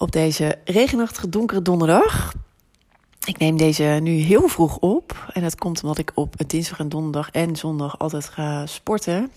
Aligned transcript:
Op 0.00 0.12
deze 0.12 0.58
regenachtige 0.64 1.28
donkere 1.28 1.62
donderdag. 1.62 2.32
Ik 3.26 3.38
neem 3.38 3.56
deze 3.56 3.98
nu 4.02 4.10
heel 4.10 4.48
vroeg 4.48 4.78
op. 4.78 5.30
En 5.32 5.42
dat 5.42 5.54
komt 5.54 5.82
omdat 5.82 5.98
ik 5.98 6.12
op 6.14 6.34
dinsdag 6.46 6.78
en 6.78 6.88
donderdag 6.88 7.30
en 7.30 7.56
zondag 7.56 7.98
altijd 7.98 8.24
ga 8.24 8.66
sporten. 8.66 9.30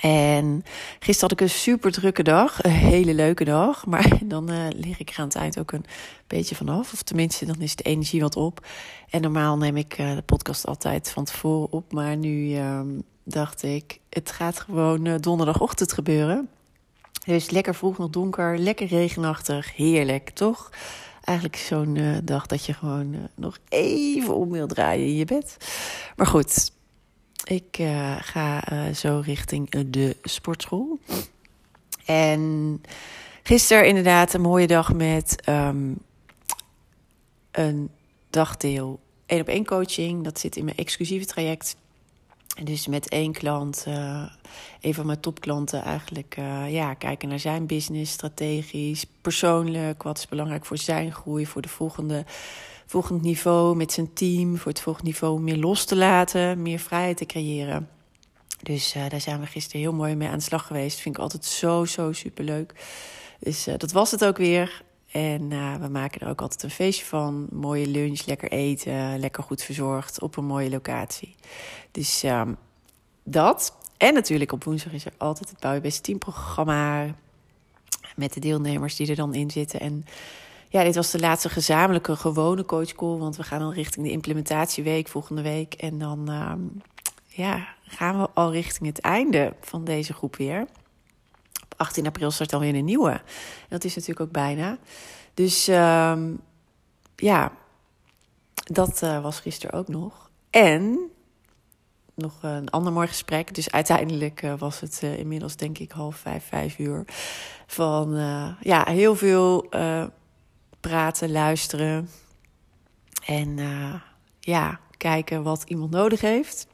En 0.00 0.64
gisteren 0.98 1.30
had 1.30 1.32
ik 1.32 1.40
een 1.40 1.50
super 1.50 1.92
drukke 1.92 2.22
dag, 2.22 2.64
een 2.64 2.70
hele 2.70 3.14
leuke 3.14 3.44
dag. 3.44 3.86
Maar 3.86 4.18
dan 4.24 4.50
uh, 4.50 4.66
lig 4.76 4.98
ik 4.98 5.10
er 5.10 5.18
aan 5.18 5.26
het 5.26 5.36
eind 5.36 5.58
ook 5.58 5.72
een 5.72 5.84
beetje 6.26 6.54
vanaf. 6.54 6.92
Of 6.92 7.02
tenminste, 7.02 7.46
dan 7.46 7.60
is 7.60 7.76
de 7.76 7.82
energie 7.82 8.20
wat 8.20 8.36
op. 8.36 8.66
En 9.10 9.20
normaal 9.20 9.56
neem 9.56 9.76
ik 9.76 9.98
uh, 9.98 10.14
de 10.14 10.22
podcast 10.22 10.66
altijd 10.66 11.10
van 11.10 11.24
tevoren 11.24 11.72
op. 11.72 11.92
Maar 11.92 12.16
nu 12.16 12.48
uh, 12.48 12.80
dacht 13.24 13.62
ik, 13.62 14.00
het 14.10 14.30
gaat 14.30 14.60
gewoon 14.60 15.04
uh, 15.04 15.14
donderdagochtend 15.20 15.92
gebeuren. 15.92 16.48
Dus 17.26 17.50
lekker 17.50 17.74
vroeg 17.74 17.98
nog 17.98 18.10
donker, 18.10 18.58
lekker 18.58 18.86
regenachtig, 18.86 19.76
heerlijk, 19.76 20.30
toch? 20.30 20.70
Eigenlijk 21.24 21.58
zo'n 21.58 21.94
uh, 21.94 22.16
dag 22.22 22.46
dat 22.46 22.64
je 22.64 22.72
gewoon 22.72 23.12
uh, 23.12 23.20
nog 23.34 23.58
even 23.68 24.34
om 24.36 24.50
wil 24.50 24.66
draaien 24.66 25.06
in 25.06 25.16
je 25.16 25.24
bed. 25.24 25.56
Maar 26.16 26.26
goed, 26.26 26.72
ik 27.44 27.78
uh, 27.78 28.16
ga 28.20 28.62
zo 28.94 29.22
richting 29.24 29.90
de 29.90 30.16
sportschool. 30.22 30.98
En 32.04 32.82
gisteren 33.42 33.86
inderdaad 33.86 34.32
een 34.32 34.40
mooie 34.40 34.66
dag 34.66 34.92
met 34.92 35.42
um, 35.48 35.98
een 37.50 37.90
dagdeel 38.30 39.00
één 39.26 39.40
op 39.40 39.48
één 39.48 39.64
coaching. 39.64 40.24
Dat 40.24 40.40
zit 40.40 40.56
in 40.56 40.64
mijn 40.64 40.76
exclusieve 40.76 41.26
traject. 41.26 41.76
Dus 42.64 42.86
met 42.86 43.08
één 43.08 43.32
klant, 43.32 43.84
uh, 43.88 44.22
een 44.80 44.94
van 44.94 45.06
mijn 45.06 45.20
topklanten, 45.20 45.82
eigenlijk 45.82 46.36
uh, 46.38 46.72
ja, 46.72 46.94
kijken 46.94 47.28
naar 47.28 47.38
zijn 47.38 47.66
business, 47.66 48.12
strategisch, 48.12 49.04
persoonlijk. 49.20 50.02
Wat 50.02 50.18
is 50.18 50.28
belangrijk 50.28 50.66
voor 50.66 50.78
zijn 50.78 51.12
groei, 51.12 51.46
voor 51.46 51.62
de 51.62 51.68
volgende, 51.68 52.24
volgend 52.86 53.22
niveau 53.22 53.76
met 53.76 53.92
zijn 53.92 54.12
team. 54.12 54.56
Voor 54.56 54.72
het 54.72 54.80
volgende 54.80 55.08
niveau 55.08 55.40
meer 55.40 55.56
los 55.56 55.84
te 55.84 55.96
laten, 55.96 56.62
meer 56.62 56.78
vrijheid 56.78 57.16
te 57.16 57.26
creëren. 57.26 57.88
Dus 58.62 58.96
uh, 58.96 59.08
daar 59.08 59.20
zijn 59.20 59.40
we 59.40 59.46
gisteren 59.46 59.80
heel 59.80 59.92
mooi 59.92 60.14
mee 60.14 60.28
aan 60.28 60.38
de 60.38 60.44
slag 60.44 60.66
geweest. 60.66 61.00
Vind 61.00 61.16
ik 61.16 61.22
altijd 61.22 61.44
zo, 61.44 61.84
zo 61.84 62.12
super 62.12 62.44
leuk. 62.44 62.74
Dus 63.38 63.64
dat 63.76 63.92
was 63.92 64.10
het 64.10 64.24
ook 64.24 64.36
weer. 64.36 64.82
En 65.10 65.50
uh, 65.50 65.74
we 65.74 65.88
maken 65.88 66.20
er 66.20 66.28
ook 66.28 66.40
altijd 66.40 66.62
een 66.62 66.70
feestje 66.70 67.04
van. 67.04 67.46
Mooie 67.50 67.86
lunch, 67.86 68.26
lekker 68.26 68.50
eten, 68.50 69.18
lekker 69.18 69.42
goed 69.42 69.62
verzorgd 69.62 70.20
op 70.20 70.36
een 70.36 70.44
mooie 70.44 70.70
locatie. 70.70 71.34
Dus 71.90 72.22
um, 72.22 72.56
dat. 73.24 73.76
En 73.96 74.14
natuurlijk 74.14 74.52
op 74.52 74.64
woensdag 74.64 74.92
is 74.92 75.04
er 75.04 75.12
altijd 75.16 75.50
het 75.50 75.60
Bouwen 75.60 75.82
Best 75.82 76.02
Team 76.02 76.18
programma. 76.18 77.14
Met 78.16 78.32
de 78.32 78.40
deelnemers 78.40 78.96
die 78.96 79.08
er 79.08 79.16
dan 79.16 79.34
in 79.34 79.50
zitten. 79.50 79.80
En 79.80 80.04
ja, 80.68 80.84
dit 80.84 80.94
was 80.94 81.10
de 81.10 81.20
laatste 81.20 81.48
gezamenlijke 81.48 82.16
gewone 82.16 82.64
coachcall. 82.64 83.16
Want 83.16 83.36
we 83.36 83.42
gaan 83.42 83.62
al 83.62 83.72
richting 83.72 84.06
de 84.06 84.12
implementatieweek 84.12 85.08
volgende 85.08 85.42
week. 85.42 85.74
En 85.74 85.98
dan 85.98 86.28
um, 86.28 86.82
ja, 87.26 87.68
gaan 87.82 88.20
we 88.20 88.28
al 88.34 88.52
richting 88.52 88.88
het 88.88 89.00
einde 89.00 89.54
van 89.60 89.84
deze 89.84 90.12
groep 90.12 90.36
weer. 90.36 90.66
18 91.80 92.06
april 92.06 92.30
start 92.30 92.50
dan 92.50 92.60
weer 92.60 92.74
een 92.74 92.84
nieuwe. 92.84 93.20
Dat 93.68 93.84
is 93.84 93.94
natuurlijk 93.94 94.20
ook 94.20 94.32
bijna. 94.32 94.78
Dus 95.34 95.68
um, 95.68 96.40
ja, 97.16 97.52
dat 98.54 99.02
uh, 99.02 99.22
was 99.22 99.40
gisteren 99.40 99.78
ook 99.78 99.88
nog. 99.88 100.30
En 100.50 101.10
nog 102.14 102.42
een 102.42 102.70
ander 102.70 102.92
mooi 102.92 103.06
gesprek. 103.06 103.54
Dus 103.54 103.70
uiteindelijk 103.70 104.42
uh, 104.42 104.54
was 104.58 104.80
het 104.80 105.00
uh, 105.04 105.18
inmiddels 105.18 105.56
denk 105.56 105.78
ik 105.78 105.90
half 105.90 106.16
vijf, 106.16 106.44
vijf 106.44 106.78
uur. 106.78 107.04
Van 107.66 108.14
ja, 108.60 108.84
heel 108.88 109.16
veel 109.16 109.68
praten, 110.80 111.32
luisteren. 111.32 112.08
En 113.24 113.58
ja, 114.40 114.80
kijken 114.96 115.42
wat 115.42 115.62
iemand 115.66 115.90
nodig 115.90 116.20
heeft. 116.20 116.66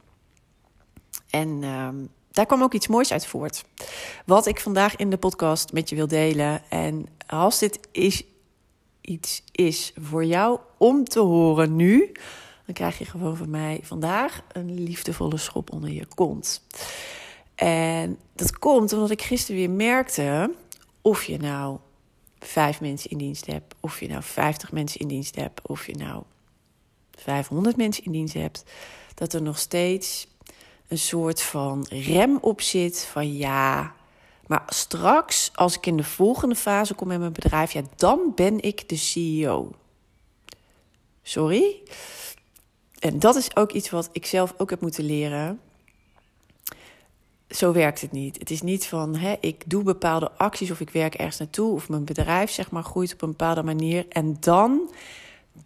En 1.29 1.63
um, 1.63 2.09
daar 2.37 2.45
kwam 2.45 2.63
ook 2.63 2.73
iets 2.73 2.87
moois 2.87 3.11
uit 3.11 3.25
voort. 3.25 3.63
Wat 4.25 4.45
ik 4.45 4.59
vandaag 4.59 4.95
in 4.95 5.09
de 5.09 5.17
podcast 5.17 5.73
met 5.73 5.89
je 5.89 5.95
wil 5.95 6.07
delen. 6.07 6.61
En 6.69 7.05
als 7.27 7.59
dit 7.59 7.79
is, 7.91 8.23
iets 9.01 9.43
is 9.51 9.93
voor 9.95 10.25
jou 10.25 10.59
om 10.77 11.03
te 11.03 11.19
horen 11.19 11.75
nu, 11.75 12.11
dan 12.65 12.73
krijg 12.73 12.97
je 12.97 13.05
gewoon 13.05 13.37
van 13.37 13.49
mij 13.49 13.79
vandaag 13.83 14.41
een 14.51 14.83
liefdevolle 14.83 15.37
schop 15.37 15.71
onder 15.71 15.91
je 15.91 16.05
kont. 16.15 16.61
En 17.55 18.19
dat 18.35 18.59
komt 18.59 18.93
omdat 18.93 19.09
ik 19.09 19.21
gisteren 19.21 19.61
weer 19.61 19.69
merkte 19.69 20.53
of 21.01 21.23
je 21.23 21.37
nou 21.37 21.77
vijf 22.39 22.81
mensen 22.81 23.09
in 23.09 23.17
dienst 23.17 23.45
hebt, 23.45 23.75
of 23.79 23.99
je 23.99 24.07
nou 24.07 24.23
vijftig 24.23 24.71
mensen 24.71 24.99
in 24.99 25.07
dienst 25.07 25.35
hebt, 25.35 25.67
of 25.67 25.85
je 25.85 25.95
nou 25.95 26.23
500 27.11 27.77
mensen 27.77 28.03
in 28.03 28.11
dienst 28.11 28.33
hebt, 28.33 28.63
dat 29.13 29.33
er 29.33 29.41
nog 29.41 29.59
steeds 29.59 30.27
een 30.87 30.97
soort 30.97 31.41
van 31.41 31.85
rem 31.89 32.37
op 32.41 32.61
zit 32.61 33.03
van 33.03 33.33
ja, 33.33 33.95
maar 34.47 34.63
straks 34.67 35.51
als 35.55 35.75
ik 35.75 35.85
in 35.85 35.97
de 35.97 36.03
volgende 36.03 36.55
fase 36.55 36.93
kom 36.93 37.07
met 37.07 37.19
mijn 37.19 37.33
bedrijf, 37.33 37.71
ja, 37.71 37.81
dan 37.95 38.31
ben 38.35 38.61
ik 38.61 38.89
de 38.89 38.95
CEO. 38.95 39.71
Sorry. 41.21 41.81
En 42.99 43.19
dat 43.19 43.35
is 43.35 43.55
ook 43.55 43.71
iets 43.71 43.89
wat 43.89 44.09
ik 44.11 44.25
zelf 44.25 44.53
ook 44.57 44.69
heb 44.69 44.81
moeten 44.81 45.03
leren. 45.03 45.59
Zo 47.49 47.71
werkt 47.71 48.01
het 48.01 48.11
niet. 48.11 48.39
Het 48.39 48.49
is 48.49 48.61
niet 48.61 48.87
van 48.87 49.15
hè, 49.15 49.35
ik 49.39 49.63
doe 49.65 49.83
bepaalde 49.83 50.31
acties 50.31 50.71
of 50.71 50.79
ik 50.79 50.89
werk 50.89 51.15
ergens 51.15 51.37
naartoe 51.37 51.73
of 51.73 51.89
mijn 51.89 52.05
bedrijf 52.05 52.51
zeg 52.51 52.71
maar 52.71 52.83
groeit 52.83 53.13
op 53.13 53.21
een 53.21 53.29
bepaalde 53.29 53.63
manier 53.63 54.05
en 54.09 54.37
dan 54.39 54.91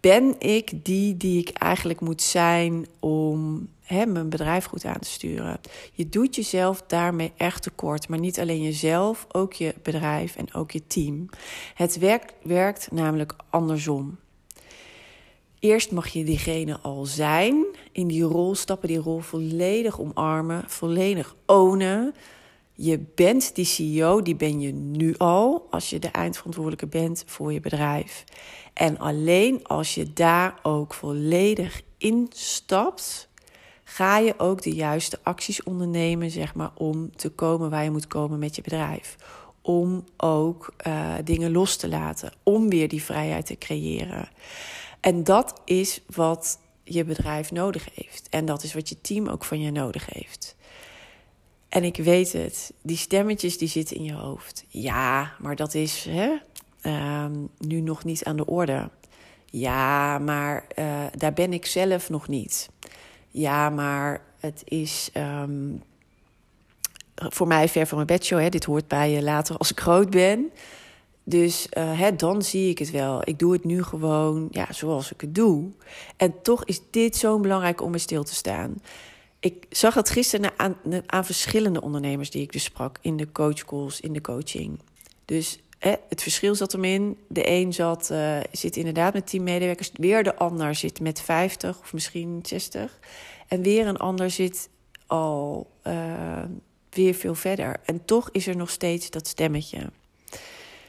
ben 0.00 0.40
ik 0.40 0.84
die 0.84 1.16
die 1.16 1.40
ik 1.40 1.48
eigenlijk 1.48 2.00
moet 2.00 2.22
zijn 2.22 2.86
om 3.00 3.68
hè, 3.82 4.06
mijn 4.06 4.28
bedrijf 4.28 4.64
goed 4.64 4.84
aan 4.84 5.00
te 5.00 5.10
sturen. 5.10 5.60
Je 5.92 6.08
doet 6.08 6.34
jezelf 6.34 6.82
daarmee 6.86 7.32
echt 7.36 7.62
tekort. 7.62 8.08
Maar 8.08 8.18
niet 8.18 8.40
alleen 8.40 8.62
jezelf, 8.62 9.26
ook 9.32 9.52
je 9.52 9.74
bedrijf 9.82 10.36
en 10.36 10.54
ook 10.54 10.70
je 10.70 10.86
team. 10.86 11.28
Het 11.74 11.98
werkt, 11.98 12.34
werkt 12.42 12.90
namelijk 12.90 13.34
andersom. 13.50 14.18
Eerst 15.58 15.90
mag 15.90 16.08
je 16.08 16.24
diegene 16.24 16.78
al 16.80 17.04
zijn, 17.04 17.64
in 17.92 18.06
die 18.06 18.22
rol 18.22 18.54
stappen, 18.54 18.88
die 18.88 18.98
rol 18.98 19.18
volledig 19.18 20.00
omarmen, 20.00 20.64
volledig 20.66 21.36
ownen. 21.46 22.14
Je 22.74 22.98
bent 23.14 23.54
die 23.54 23.64
CEO, 23.64 24.22
die 24.22 24.36
ben 24.36 24.60
je 24.60 24.72
nu 24.72 25.14
al 25.16 25.66
als 25.70 25.90
je 25.90 25.98
de 25.98 26.08
eindverantwoordelijke 26.08 26.86
bent 26.86 27.24
voor 27.26 27.52
je 27.52 27.60
bedrijf. 27.60 28.24
En 28.72 28.98
alleen 28.98 29.66
als 29.66 29.94
je 29.94 30.12
daar 30.12 30.58
ook 30.62 30.94
volledig 30.94 31.82
instapt, 31.98 33.28
ga 33.94 34.18
je 34.18 34.38
ook 34.38 34.62
de 34.62 34.74
juiste 34.74 35.18
acties 35.22 35.62
ondernemen, 35.62 36.30
zeg 36.30 36.54
maar, 36.54 36.70
om 36.74 37.16
te 37.16 37.28
komen 37.28 37.70
waar 37.70 37.84
je 37.84 37.90
moet 37.90 38.06
komen 38.06 38.38
met 38.38 38.56
je 38.56 38.62
bedrijf. 38.62 39.16
Om 39.62 40.04
ook 40.16 40.74
uh, 40.86 41.14
dingen 41.24 41.52
los 41.52 41.76
te 41.76 41.88
laten, 41.88 42.32
om 42.42 42.68
weer 42.68 42.88
die 42.88 43.02
vrijheid 43.02 43.46
te 43.46 43.58
creëren. 43.58 44.28
En 45.00 45.24
dat 45.24 45.60
is 45.64 46.00
wat 46.14 46.58
je 46.84 47.04
bedrijf 47.04 47.50
nodig 47.50 47.88
heeft. 47.94 48.28
En 48.28 48.44
dat 48.44 48.62
is 48.62 48.74
wat 48.74 48.88
je 48.88 49.00
team 49.00 49.28
ook 49.28 49.44
van 49.44 49.60
je 49.60 49.70
nodig 49.70 50.06
heeft. 50.12 50.56
En 51.68 51.84
ik 51.84 51.96
weet 51.96 52.32
het, 52.32 52.72
die 52.82 52.96
stemmetjes 52.96 53.58
die 53.58 53.68
zitten 53.68 53.96
in 53.96 54.04
je 54.04 54.14
hoofd. 54.14 54.64
Ja, 54.68 55.32
maar 55.38 55.56
dat 55.56 55.74
is 55.74 56.06
hè, 56.08 56.30
um, 57.24 57.48
nu 57.58 57.80
nog 57.80 58.04
niet 58.04 58.24
aan 58.24 58.36
de 58.36 58.46
orde. 58.46 58.90
Ja, 59.46 60.18
maar 60.18 60.66
uh, 60.78 61.04
daar 61.16 61.32
ben 61.32 61.52
ik 61.52 61.66
zelf 61.66 62.10
nog 62.10 62.28
niet. 62.28 62.70
Ja, 63.32 63.70
maar 63.70 64.20
Het 64.38 64.62
is 64.64 65.10
ehm, 65.12 65.76
voor 67.14 67.46
mij 67.46 67.68
ver 67.68 67.86
van 67.86 67.96
mijn 67.96 68.06
bedshow. 68.06 68.40
Hè. 68.40 68.48
Dit 68.48 68.64
hoort 68.64 68.88
bij 68.88 69.10
je 69.10 69.22
later 69.22 69.56
als 69.56 69.70
ik 69.70 69.80
groot 69.80 70.10
ben. 70.10 70.50
Dus 71.24 71.66
uh, 71.78 71.98
hè, 71.98 72.16
dan 72.16 72.42
zie 72.42 72.70
ik 72.70 72.78
het 72.78 72.90
wel. 72.90 73.20
Ik 73.24 73.38
doe 73.38 73.52
het 73.52 73.64
nu 73.64 73.82
gewoon 73.82 74.48
ja, 74.50 74.66
zoals 74.72 75.12
ik 75.12 75.20
het 75.20 75.34
doe. 75.34 75.70
En 76.16 76.42
toch 76.42 76.64
is 76.64 76.80
dit 76.90 77.16
zo 77.16 77.40
belangrijk 77.40 77.82
om 77.82 77.90
bij 77.90 78.00
stil 78.00 78.22
te 78.22 78.34
staan. 78.34 78.74
Ik 79.40 79.66
zag 79.70 79.94
het 79.94 80.10
gisteren 80.10 80.50
aan, 80.56 80.76
aan 81.06 81.24
verschillende 81.24 81.80
ondernemers 81.80 82.30
die 82.30 82.42
ik 82.42 82.52
dus 82.52 82.64
sprak 82.64 82.98
in 83.00 83.16
de 83.16 83.32
coachcalls, 83.32 84.00
in 84.00 84.12
de 84.12 84.20
coaching. 84.20 84.80
Dus 85.24 85.58
hè, 85.82 85.94
het 86.08 86.22
verschil 86.22 86.54
zat 86.54 86.72
hem 86.72 86.84
in. 86.84 87.18
De 87.28 87.48
een 87.48 87.72
zat, 87.72 88.08
uh, 88.12 88.38
zit 88.52 88.76
inderdaad 88.76 89.12
met 89.12 89.26
10 89.26 89.42
medewerkers, 89.42 89.90
weer 89.94 90.22
de 90.22 90.36
ander 90.36 90.74
zit 90.74 91.00
met 91.00 91.20
50 91.20 91.80
of 91.80 91.92
misschien 91.92 92.38
60. 92.42 92.98
En 93.48 93.62
weer 93.62 93.86
een 93.86 93.96
ander 93.96 94.30
zit 94.30 94.68
al 95.06 95.70
uh, 95.86 96.42
weer 96.90 97.14
veel 97.14 97.34
verder. 97.34 97.80
En 97.84 98.04
toch 98.04 98.30
is 98.30 98.46
er 98.46 98.56
nog 98.56 98.70
steeds 98.70 99.10
dat 99.10 99.26
stemmetje. 99.26 99.90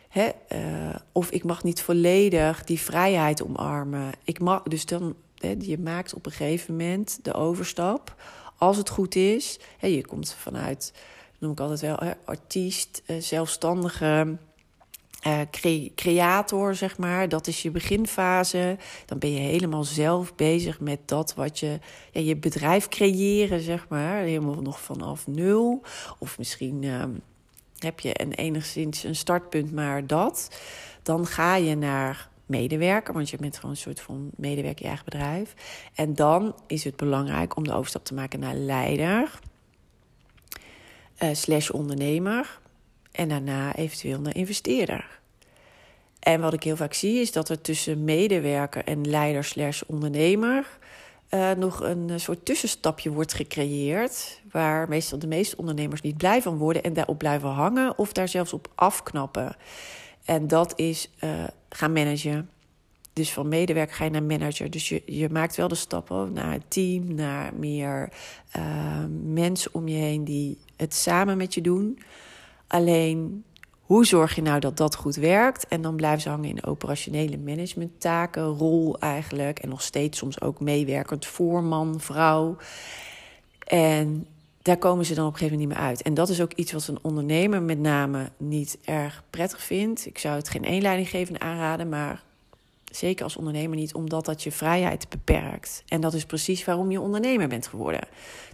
Hè, 0.09 0.29
uh, 0.49 0.95
of 1.11 1.31
ik 1.31 1.43
mag 1.43 1.63
niet 1.63 1.81
volledig 1.81 2.63
die 2.63 2.79
vrijheid 2.79 3.43
omarmen. 3.43 4.11
Ik 4.23 4.39
mag, 4.39 4.63
dus 4.63 4.85
dan, 4.85 5.15
hè, 5.37 5.55
je 5.59 5.79
maakt 5.79 6.13
op 6.13 6.25
een 6.25 6.31
gegeven 6.31 6.75
moment 6.75 7.19
de 7.21 7.33
overstap. 7.33 8.15
Als 8.57 8.77
het 8.77 8.89
goed 8.89 9.15
is, 9.15 9.59
hè, 9.77 9.87
je 9.87 10.05
komt 10.05 10.33
vanuit, 10.33 10.93
noem 11.37 11.51
ik 11.51 11.59
altijd 11.59 11.81
wel, 11.81 11.97
hè, 11.97 12.11
artiest, 12.25 13.01
zelfstandige. 13.19 14.37
Uh, 15.27 15.39
cre 15.51 15.91
creator, 15.95 16.75
zeg 16.75 16.97
maar. 16.97 17.29
Dat 17.29 17.47
is 17.47 17.61
je 17.61 17.71
beginfase. 17.71 18.77
Dan 19.05 19.19
ben 19.19 19.31
je 19.31 19.39
helemaal 19.39 19.83
zelf 19.83 20.35
bezig 20.35 20.79
met 20.79 20.99
dat 21.05 21.33
wat 21.33 21.59
je... 21.59 21.79
Ja, 22.11 22.21
je 22.21 22.35
bedrijf 22.35 22.87
creëren, 22.87 23.61
zeg 23.61 23.85
maar. 23.89 24.17
Helemaal 24.17 24.61
nog 24.61 24.79
vanaf 24.79 25.27
nul. 25.27 25.81
Of 26.19 26.37
misschien... 26.37 26.83
Uh, 26.83 27.03
heb 27.77 27.99
je 27.99 28.13
enigszins 28.13 29.03
een 29.03 29.15
startpunt, 29.15 29.71
maar 29.71 30.07
dat. 30.07 30.59
Dan 31.01 31.25
ga 31.25 31.55
je 31.55 31.75
naar 31.75 32.29
medewerker, 32.45 33.13
want 33.13 33.29
je 33.29 33.37
bent 33.37 33.55
gewoon 33.55 33.71
een 33.71 33.77
soort 33.77 34.01
van 34.01 34.29
medewerker 34.35 34.85
in 34.85 34.91
je 34.91 34.95
eigen 34.95 35.05
bedrijf. 35.05 35.53
En 35.93 36.15
dan 36.15 36.55
is 36.67 36.83
het 36.83 36.95
belangrijk 36.95 37.55
om 37.55 37.63
de 37.63 37.73
overstap 37.73 38.05
te 38.05 38.13
maken 38.13 38.39
naar 38.39 38.55
leider, 38.55 39.39
uh, 41.19 41.29
slash 41.33 41.69
ondernemer. 41.69 42.61
En 43.13 43.29
daarna 43.29 43.75
eventueel 43.75 44.19
naar 44.19 44.35
investeerder. 44.35 45.19
En 46.19 46.41
wat 46.41 46.53
ik 46.53 46.63
heel 46.63 46.75
vaak 46.75 46.93
zie 46.93 47.21
is 47.21 47.31
dat 47.31 47.49
er 47.49 47.61
tussen 47.61 48.03
medewerker 48.03 48.83
en 48.83 49.09
leider 49.09 49.43
slash 49.43 49.81
ondernemer 49.87 50.65
uh, 51.33 51.51
nog 51.51 51.79
een 51.81 52.19
soort 52.19 52.45
tussenstapje 52.45 53.11
wordt 53.11 53.33
gecreëerd. 53.33 54.41
Waar 54.51 54.89
meestal 54.89 55.19
de 55.19 55.27
meeste 55.27 55.57
ondernemers 55.57 56.01
niet 56.01 56.17
blij 56.17 56.41
van 56.41 56.57
worden 56.57 56.83
en 56.83 56.93
daarop 56.93 57.17
blijven 57.17 57.49
hangen 57.49 57.97
of 57.97 58.13
daar 58.13 58.27
zelfs 58.27 58.53
op 58.53 58.71
afknappen. 58.75 59.55
En 60.25 60.47
dat 60.47 60.73
is 60.75 61.09
uh, 61.23 61.29
gaan 61.69 61.93
managen. 61.93 62.49
Dus 63.13 63.31
van 63.31 63.47
medewerker 63.47 63.95
ga 63.95 64.03
je 64.03 64.09
naar 64.09 64.23
manager. 64.23 64.69
Dus 64.69 64.89
je, 64.89 65.01
je 65.05 65.29
maakt 65.29 65.55
wel 65.55 65.67
de 65.67 65.75
stappen 65.75 66.33
naar 66.33 66.51
het 66.51 66.63
team, 66.67 67.13
naar 67.13 67.53
meer 67.53 68.09
mensen 69.33 69.73
om 69.73 69.87
je 69.87 69.97
heen 69.97 70.23
die 70.23 70.57
het 70.75 70.93
samen 70.93 71.37
met 71.37 71.53
je 71.53 71.61
doen. 71.61 71.99
Alleen 72.73 73.43
hoe 73.81 74.05
zorg 74.05 74.35
je 74.35 74.41
nou 74.41 74.59
dat 74.59 74.77
dat 74.77 74.95
goed 74.95 75.15
werkt? 75.15 75.67
En 75.67 75.81
dan 75.81 75.95
blijven 75.95 76.21
ze 76.21 76.29
hangen 76.29 76.49
in 76.49 76.65
operationele 76.65 77.37
managementtaken, 77.37 78.43
rol 78.43 78.99
eigenlijk. 78.99 79.59
En 79.59 79.69
nog 79.69 79.81
steeds 79.81 80.17
soms 80.17 80.41
ook 80.41 80.59
meewerkend 80.59 81.25
voorman, 81.25 81.99
vrouw. 81.99 82.57
En 83.67 84.27
daar 84.61 84.77
komen 84.77 85.05
ze 85.05 85.13
dan 85.13 85.25
op 85.25 85.31
een 85.31 85.37
gegeven 85.37 85.57
moment 85.59 85.77
niet 85.77 85.83
meer 85.83 85.89
uit. 85.89 86.01
En 86.01 86.13
dat 86.13 86.29
is 86.29 86.41
ook 86.41 86.53
iets 86.53 86.71
wat 86.71 86.87
een 86.87 86.99
ondernemer 87.01 87.61
met 87.61 87.79
name 87.79 88.31
niet 88.37 88.77
erg 88.83 89.23
prettig 89.29 89.61
vindt. 89.61 90.05
Ik 90.05 90.17
zou 90.17 90.35
het 90.35 90.49
geen 90.49 90.63
eenleidinggevende 90.63 91.39
aanraden, 91.39 91.89
maar 91.89 92.23
zeker 92.91 93.23
als 93.23 93.37
ondernemer 93.37 93.77
niet, 93.77 93.93
omdat 93.93 94.25
dat 94.25 94.43
je 94.43 94.51
vrijheid 94.51 95.09
beperkt. 95.09 95.83
En 95.87 96.01
dat 96.01 96.13
is 96.13 96.25
precies 96.25 96.65
waarom 96.65 96.91
je 96.91 97.01
ondernemer 97.01 97.47
bent 97.47 97.67
geworden. 97.67 98.07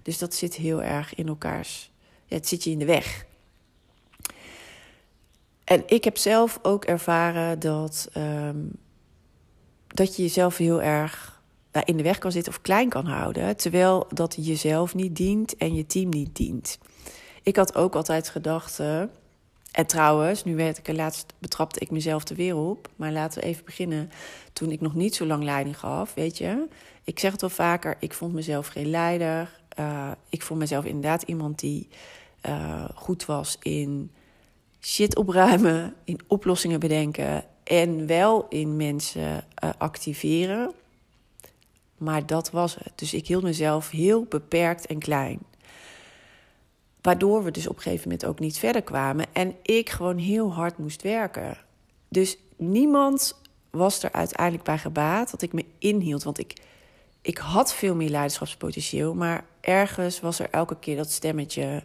Dus 0.04 0.18
dat 0.18 0.34
zit 0.34 0.56
heel 0.56 0.84
erg 0.84 1.16
in 1.16 1.28
elkaars. 1.28 1.92
Ja, 2.26 2.36
het 2.36 2.48
zit 2.48 2.64
je 2.64 2.72
in 2.72 2.80
de 2.80 2.86
weg. 2.86 3.28
En 5.70 5.84
ik 5.86 6.04
heb 6.04 6.18
zelf 6.18 6.60
ook 6.62 6.86
ervaren 6.86 7.60
dat, 7.60 8.10
um, 8.18 8.72
dat 9.88 10.16
je 10.16 10.22
jezelf 10.22 10.58
heel 10.58 10.82
erg 10.82 11.42
nou, 11.72 11.86
in 11.86 11.98
de 11.98 12.04
weg 12.04 12.18
kan 12.18 12.32
zitten 12.32 12.52
of 12.54 12.62
klein 12.62 12.90
kan 12.90 13.06
houden, 13.06 13.58
terwijl 13.58 14.08
dat 14.14 14.36
jezelf 14.46 14.96
niet 14.96 15.16
dient 15.16 15.58
en 15.58 15.76
je 15.76 15.86
team 15.86 16.10
niet 16.10 16.36
dient. 16.36 16.78
Ik 17.44 17.56
had 17.56 17.76
ook 17.76 17.96
altijd 17.96 18.30
gedacht, 18.30 18.80
en 19.72 19.86
trouwens, 19.86 20.44
nu 20.44 20.56
werd 20.56 20.78
ik 20.78 20.88
er 20.88 20.96
laatst 20.96 21.34
betrapte 21.40 21.80
ik 21.80 21.92
mezelf 21.92 22.30
er 22.30 22.36
weer 22.36 22.56
op, 22.56 22.90
maar 22.96 23.12
laten 23.12 23.42
we 23.42 23.48
even 23.48 23.66
beginnen. 23.66 24.12
Toen 24.54 24.72
ik 24.72 24.82
nog 24.82 24.96
niet 24.96 25.16
zo 25.16 25.26
lang 25.26 25.44
leiding 25.44 25.80
gaf, 25.80 26.14
weet 26.14 26.38
je, 26.38 26.68
ik 27.04 27.20
zeg 27.20 27.32
het 27.32 27.42
wel 27.42 27.50
vaker, 27.50 27.96
ik 28.00 28.14
vond 28.14 28.34
mezelf 28.34 28.68
geen 28.68 28.90
leider. 28.90 29.60
Uh, 29.80 30.12
ik 30.30 30.42
vond 30.42 30.60
mezelf 30.60 30.86
inderdaad 30.86 31.22
iemand 31.22 31.60
die 31.60 31.88
uh, 32.46 32.90
goed 32.96 33.26
was 33.26 33.58
in 33.62 34.12
shit 34.82 35.16
opruimen, 35.16 35.94
in 36.04 36.20
oplossingen 36.28 36.80
bedenken 36.80 37.46
en 37.64 38.08
wel 38.08 38.46
in 38.50 38.76
mensen 38.76 39.46
uh, 39.64 39.70
activeren. 39.78 40.72
Maar 41.98 42.26
dat 42.26 42.52
was 42.52 42.76
het. 42.76 42.92
Dus 42.96 43.14
ik 43.14 43.28
hield 43.28 43.44
mezelf 43.44 43.90
heel 43.90 44.24
beperkt 44.24 44.86
en 44.86 45.00
klein. 45.00 45.40
Waardoor 47.02 47.44
we 47.44 47.52
dus 47.52 47.68
op 47.68 47.76
een 47.76 47.82
gegeven 47.82 48.04
moment 48.04 48.26
ook 48.26 48.40
niet 48.40 48.58
verder 48.58 48.82
kwamen 48.82 49.26
en 49.34 49.56
ik 49.62 49.90
gewoon 49.90 50.18
heel 50.18 50.54
hard 50.54 50.78
moest 50.78 51.02
werken. 51.02 51.58
Dus 52.10 52.38
niemand 52.56 53.42
was 53.70 54.04
er 54.04 54.12
uiteindelijk 54.12 54.64
bij 54.64 54.78
gebaat 54.78 55.32
dat 55.32 55.42
ik 55.42 55.54
me 55.54 55.66
inhield. 55.80 56.24
Want 56.24 56.40
ik, 56.40 56.54
ik 57.22 57.38
had 57.38 57.74
veel 57.74 57.96
meer 57.96 58.10
leiderschapspotentieel, 58.10 59.14
maar 59.14 59.46
ergens 59.62 60.20
was 60.20 60.40
er 60.40 60.50
elke 60.50 60.80
keer 60.80 60.96
dat 60.96 61.12
stemmetje 61.12 61.84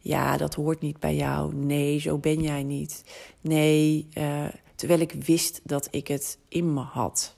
ja, 0.00 0.36
dat 0.36 0.54
hoort 0.54 0.80
niet 0.80 1.00
bij 1.00 1.16
jou. 1.16 1.54
Nee, 1.54 1.98
zo 1.98 2.18
ben 2.18 2.42
jij 2.42 2.62
niet. 2.62 3.04
Nee, 3.40 4.08
uh, 4.14 4.46
terwijl 4.74 5.00
ik 5.00 5.12
wist 5.12 5.60
dat 5.64 5.88
ik 5.90 6.08
het 6.08 6.38
in 6.48 6.74
me 6.74 6.80
had. 6.80 7.36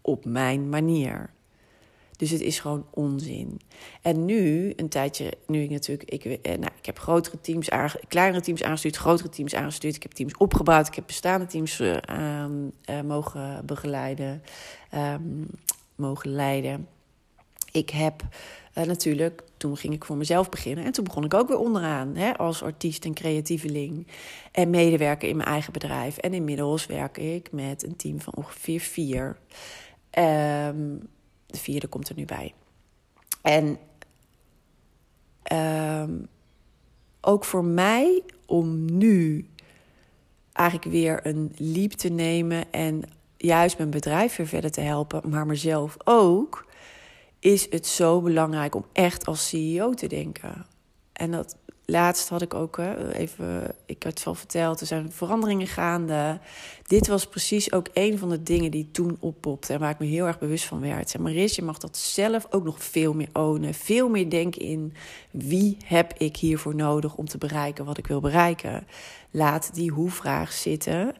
Op 0.00 0.24
mijn 0.24 0.68
manier. 0.68 1.30
Dus 2.16 2.30
het 2.30 2.40
is 2.40 2.60
gewoon 2.60 2.86
onzin. 2.90 3.60
En 4.02 4.24
nu, 4.24 4.72
een 4.76 4.88
tijdje, 4.88 5.32
nu 5.46 5.62
ik 5.62 5.70
natuurlijk, 5.70 6.10
ik, 6.10 6.24
eh, 6.24 6.58
nou, 6.58 6.72
ik 6.78 6.86
heb 6.86 6.98
grotere 6.98 7.40
teams, 7.40 7.68
kleinere 8.08 8.40
teams 8.40 8.62
aangestuurd, 8.62 8.96
grotere 8.96 9.28
teams 9.28 9.54
aangestuurd. 9.54 9.96
Ik 9.96 10.02
heb 10.02 10.12
teams 10.12 10.36
opgebouwd, 10.36 10.86
ik 10.86 10.94
heb 10.94 11.06
bestaande 11.06 11.46
teams 11.46 11.80
uh, 11.80 11.96
mogen 13.04 13.66
begeleiden, 13.66 14.42
um, 14.94 15.46
mogen 15.94 16.30
leiden. 16.30 16.88
Ik 17.72 17.90
heb 17.90 18.22
uh, 18.78 18.84
natuurlijk, 18.84 19.42
toen 19.56 19.76
ging 19.76 19.94
ik 19.94 20.04
voor 20.04 20.16
mezelf 20.16 20.48
beginnen. 20.48 20.84
En 20.84 20.92
toen 20.92 21.04
begon 21.04 21.24
ik 21.24 21.34
ook 21.34 21.48
weer 21.48 21.58
onderaan 21.58 22.16
hè, 22.16 22.36
als 22.36 22.62
artiest 22.62 23.04
en 23.04 23.14
creatieveling. 23.14 24.06
En 24.52 24.70
medewerker 24.70 25.28
in 25.28 25.36
mijn 25.36 25.48
eigen 25.48 25.72
bedrijf. 25.72 26.16
En 26.16 26.34
inmiddels 26.34 26.86
werk 26.86 27.18
ik 27.18 27.52
met 27.52 27.82
een 27.82 27.96
team 27.96 28.20
van 28.20 28.34
ongeveer 28.34 28.80
vier. 28.80 29.36
Um, 30.18 31.08
de 31.46 31.58
vierde 31.58 31.86
komt 31.86 32.08
er 32.08 32.16
nu 32.16 32.24
bij. 32.24 32.54
En 33.42 33.78
um, 36.02 36.28
ook 37.20 37.44
voor 37.44 37.64
mij 37.64 38.22
om 38.46 38.96
nu 38.98 39.48
eigenlijk 40.52 40.90
weer 40.90 41.26
een 41.26 41.52
leap 41.56 41.92
te 41.92 42.08
nemen 42.08 42.72
en 42.72 43.02
juist 43.36 43.78
mijn 43.78 43.90
bedrijf 43.90 44.36
weer 44.36 44.46
verder 44.46 44.70
te 44.70 44.80
helpen, 44.80 45.30
maar 45.30 45.46
mezelf 45.46 45.96
ook 46.04 46.66
is 47.40 47.70
het 47.70 47.86
zo 47.86 48.20
belangrijk 48.20 48.74
om 48.74 48.84
echt 48.92 49.26
als 49.26 49.48
CEO 49.48 49.94
te 49.94 50.06
denken. 50.06 50.66
En 51.12 51.30
dat 51.30 51.56
laatst 51.90 52.28
had 52.28 52.42
ik 52.42 52.54
ook 52.54 52.78
even, 53.12 53.74
ik 53.86 54.02
had 54.02 54.14
het 54.14 54.24
wel 54.24 54.34
verteld, 54.34 54.80
er 54.80 54.86
zijn 54.86 55.12
veranderingen 55.12 55.66
gaande. 55.66 56.40
Dit 56.82 57.06
was 57.06 57.26
precies 57.26 57.72
ook 57.72 57.88
een 57.92 58.18
van 58.18 58.28
de 58.28 58.42
dingen 58.42 58.70
die 58.70 58.90
toen 58.90 59.16
oppopte 59.20 59.72
en 59.72 59.80
waar 59.80 59.90
ik 59.90 59.98
me 59.98 60.06
heel 60.06 60.26
erg 60.26 60.38
bewust 60.38 60.64
van 60.64 60.80
werd. 60.80 61.10
Zeg, 61.10 61.20
Maris, 61.20 61.56
je 61.56 61.62
mag 61.62 61.78
dat 61.78 61.96
zelf 61.96 62.46
ook 62.50 62.64
nog 62.64 62.84
veel 62.84 63.12
meer 63.14 63.28
ownen. 63.32 63.74
Veel 63.74 64.08
meer 64.08 64.30
denken 64.30 64.60
in 64.60 64.94
wie 65.30 65.76
heb 65.84 66.12
ik 66.18 66.36
hiervoor 66.36 66.74
nodig 66.74 67.16
om 67.16 67.26
te 67.26 67.38
bereiken 67.38 67.84
wat 67.84 67.98
ik 67.98 68.06
wil 68.06 68.20
bereiken. 68.20 68.86
Laat 69.30 69.74
die 69.74 69.90
hoe-vraag 69.90 70.52
zitten. 70.52 71.14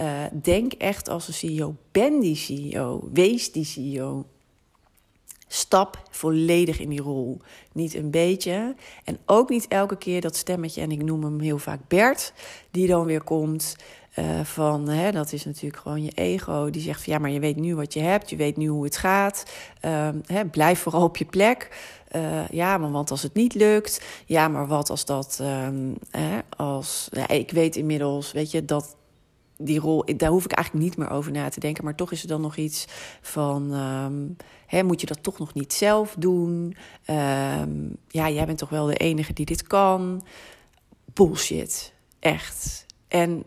Uh, 0.00 0.22
denk 0.42 0.72
echt 0.72 1.08
als 1.08 1.28
een 1.28 1.34
CEO. 1.34 1.76
Ben 1.92 2.20
die 2.20 2.36
CEO. 2.36 3.08
Wees 3.12 3.52
die 3.52 3.64
CEO. 3.64 4.26
Stap 5.48 6.02
volledig 6.10 6.78
in 6.78 6.88
die 6.88 7.02
rol. 7.02 7.40
Niet 7.72 7.94
een 7.94 8.10
beetje. 8.10 8.74
En 9.04 9.18
ook 9.26 9.48
niet 9.48 9.68
elke 9.68 9.96
keer 9.96 10.20
dat 10.20 10.36
stemmetje, 10.36 10.80
en 10.80 10.90
ik 10.90 11.02
noem 11.02 11.24
hem 11.24 11.40
heel 11.40 11.58
vaak 11.58 11.80
Bert, 11.88 12.32
die 12.70 12.86
dan 12.86 13.04
weer 13.04 13.22
komt. 13.22 13.76
Uh, 14.18 14.40
van, 14.40 14.88
hè, 14.88 15.12
dat 15.12 15.32
is 15.32 15.44
natuurlijk 15.44 15.82
gewoon 15.82 16.04
je 16.04 16.10
ego. 16.10 16.70
Die 16.70 16.82
zegt 16.82 17.04
van 17.04 17.12
ja, 17.12 17.18
maar 17.18 17.30
je 17.30 17.40
weet 17.40 17.56
nu 17.56 17.74
wat 17.74 17.92
je 17.92 18.00
hebt. 18.00 18.30
Je 18.30 18.36
weet 18.36 18.56
nu 18.56 18.66
hoe 18.66 18.84
het 18.84 18.96
gaat. 18.96 19.44
Um, 19.82 20.22
hè, 20.26 20.44
blijf 20.46 20.78
vooral 20.78 21.02
op 21.02 21.16
je 21.16 21.24
plek. 21.24 21.68
Uh, 22.16 22.48
ja, 22.48 22.78
maar 22.78 22.90
want 22.90 23.10
als 23.10 23.22
het 23.22 23.34
niet 23.34 23.54
lukt. 23.54 24.04
Ja, 24.26 24.48
maar 24.48 24.66
wat 24.66 24.90
als 24.90 25.04
dat. 25.04 25.38
Um, 25.40 25.96
hè, 26.10 26.38
als, 26.56 27.08
ja, 27.10 27.28
ik 27.28 27.50
weet 27.50 27.76
inmiddels, 27.76 28.32
weet 28.32 28.50
je, 28.50 28.64
dat 28.64 28.96
die 29.58 29.80
rol, 29.80 30.04
daar 30.16 30.30
hoef 30.30 30.44
ik 30.44 30.52
eigenlijk 30.52 30.84
niet 30.84 30.96
meer 30.96 31.10
over 31.10 31.32
na 31.32 31.48
te 31.48 31.60
denken. 31.60 31.84
Maar 31.84 31.94
toch 31.94 32.12
is 32.12 32.22
er 32.22 32.28
dan 32.28 32.40
nog 32.40 32.56
iets 32.56 32.86
van: 33.20 33.72
um, 33.72 34.36
hè, 34.66 34.82
moet 34.82 35.00
je 35.00 35.06
dat 35.06 35.22
toch 35.22 35.38
nog 35.38 35.54
niet 35.54 35.72
zelf 35.72 36.14
doen? 36.18 36.76
Um, 37.10 37.96
ja, 38.08 38.30
jij 38.30 38.46
bent 38.46 38.58
toch 38.58 38.68
wel 38.68 38.86
de 38.86 38.96
enige 38.96 39.32
die 39.32 39.46
dit 39.46 39.62
kan. 39.62 40.24
Bullshit. 41.12 41.92
Echt. 42.18 42.86
En 43.08 43.44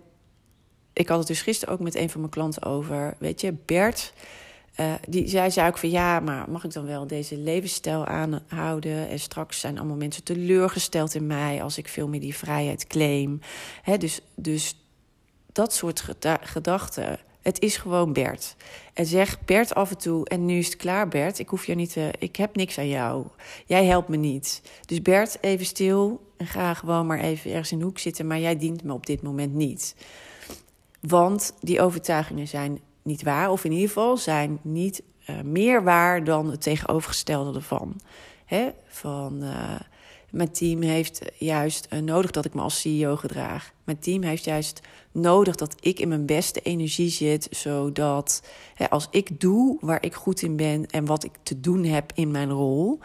ik 0.93 1.07
had 1.07 1.17
het 1.17 1.27
dus 1.27 1.41
gisteren 1.41 1.73
ook 1.73 1.79
met 1.79 1.95
een 1.95 2.09
van 2.09 2.19
mijn 2.19 2.31
klanten 2.31 2.63
over. 2.63 3.15
Weet 3.19 3.41
je, 3.41 3.53
Bert. 3.65 4.13
Uh, 4.79 4.93
die 5.07 5.27
zei, 5.27 5.51
zei 5.51 5.67
ook 5.67 5.77
van 5.77 5.89
ja, 5.89 6.19
maar 6.19 6.49
mag 6.49 6.63
ik 6.63 6.73
dan 6.73 6.85
wel 6.85 7.07
deze 7.07 7.37
levensstijl 7.37 8.05
aanhouden? 8.05 9.09
En 9.09 9.19
straks 9.19 9.59
zijn 9.59 9.77
allemaal 9.77 9.95
mensen 9.95 10.23
teleurgesteld 10.23 11.15
in 11.15 11.27
mij 11.27 11.63
als 11.63 11.77
ik 11.77 11.87
veel 11.87 12.07
meer 12.07 12.19
die 12.19 12.35
vrijheid 12.35 12.87
claim. 12.87 13.39
Hè, 13.81 13.97
dus, 13.97 14.21
dus 14.35 14.75
dat 15.57 15.73
soort 15.73 16.03
gedachten. 16.41 17.19
Het 17.41 17.59
is 17.59 17.77
gewoon 17.77 18.13
Bert. 18.13 18.55
En 18.93 19.05
zeg 19.05 19.45
Bert 19.45 19.75
af 19.75 19.89
en 19.89 19.97
toe, 19.97 20.27
en 20.27 20.45
nu 20.45 20.57
is 20.57 20.65
het 20.65 20.75
klaar 20.75 21.07
Bert, 21.07 21.39
ik 21.39 21.49
hoef 21.49 21.65
je 21.65 21.75
niet 21.75 21.93
te, 21.93 22.13
ik 22.19 22.35
heb 22.35 22.55
niks 22.55 22.77
aan 22.77 22.87
jou. 22.87 23.25
Jij 23.65 23.85
helpt 23.85 24.07
me 24.07 24.17
niet. 24.17 24.61
Dus 24.85 25.01
Bert, 25.01 25.37
even 25.41 25.65
stil 25.65 26.31
en 26.37 26.45
ga 26.45 26.73
gewoon 26.73 27.07
maar 27.07 27.19
even 27.19 27.51
ergens 27.51 27.71
in 27.71 27.79
de 27.79 27.85
hoek 27.85 27.99
zitten, 27.99 28.27
maar 28.27 28.39
jij 28.39 28.57
dient 28.57 28.83
me 28.83 28.93
op 28.93 29.05
dit 29.05 29.21
moment 29.21 29.53
niet. 29.53 29.95
Want 31.01 31.53
die 31.59 31.81
overtuigingen 31.81 32.47
zijn 32.47 32.79
niet 33.01 33.23
waar, 33.23 33.51
of 33.51 33.63
in 33.63 33.71
ieder 33.71 33.87
geval 33.87 34.17
zijn 34.17 34.59
niet 34.61 35.01
uh, 35.29 35.41
meer 35.41 35.83
waar 35.83 36.23
dan 36.23 36.51
het 36.51 36.61
tegenovergestelde 36.61 37.57
ervan. 37.57 37.99
Hè? 38.45 38.69
Van 38.87 39.43
uh, 39.43 39.79
mijn 40.37 40.51
team 40.51 40.81
heeft 40.81 41.21
juist 41.37 41.87
uh, 41.89 41.99
nodig 41.99 42.31
dat 42.31 42.45
ik 42.45 42.53
me 42.53 42.61
als 42.61 42.79
CEO 42.79 43.15
gedraag. 43.15 43.71
Mijn 43.83 43.99
team 43.99 44.23
heeft 44.23 44.43
juist 44.43 44.81
nodig 45.11 45.55
dat 45.55 45.75
ik 45.79 45.99
in 45.99 46.07
mijn 46.07 46.25
beste 46.25 46.61
energie 46.61 47.09
zit, 47.09 47.47
zodat 47.51 48.43
hè, 48.73 48.89
als 48.89 49.07
ik 49.11 49.39
doe 49.39 49.77
waar 49.81 50.03
ik 50.03 50.13
goed 50.13 50.41
in 50.41 50.55
ben 50.55 50.85
en 50.85 51.05
wat 51.05 51.23
ik 51.23 51.31
te 51.43 51.59
doen 51.59 51.83
heb 51.83 52.11
in 52.15 52.31
mijn 52.31 52.49
rol, 52.49 52.99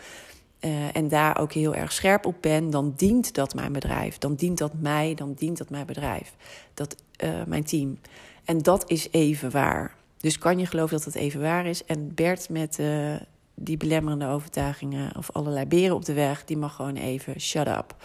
uh, 0.60 0.96
en 0.96 1.08
daar 1.08 1.38
ook 1.38 1.52
heel 1.52 1.74
erg 1.74 1.92
scherp 1.92 2.26
op 2.26 2.36
ben, 2.40 2.70
dan 2.70 2.92
dient 2.96 3.34
dat 3.34 3.54
mijn 3.54 3.72
bedrijf. 3.72 4.18
Dan 4.18 4.34
dient 4.34 4.58
dat 4.58 4.72
mij, 4.80 5.14
dan 5.14 5.34
dient 5.34 5.58
dat 5.58 5.70
mijn 5.70 5.86
bedrijf. 5.86 6.34
Dat 6.74 6.96
uh, 7.24 7.30
mijn 7.46 7.64
team. 7.64 7.98
En 8.44 8.58
dat 8.58 8.90
is 8.90 9.08
even 9.10 9.50
waar. 9.50 9.94
Dus 10.18 10.38
kan 10.38 10.58
je 10.58 10.66
geloven 10.66 10.96
dat 10.96 11.04
het 11.04 11.14
even 11.14 11.40
waar 11.40 11.66
is? 11.66 11.84
En 11.84 12.14
Bert 12.14 12.48
met 12.48 12.78
uh, 12.78 13.14
die 13.64 13.76
belemmerende 13.76 14.26
overtuigingen 14.26 15.16
of 15.16 15.30
allerlei 15.30 15.66
beren 15.66 15.96
op 15.96 16.04
de 16.04 16.12
weg, 16.12 16.44
die 16.44 16.56
mag 16.56 16.74
gewoon 16.74 16.96
even 16.96 17.40
shut 17.40 17.66
up. 17.66 17.96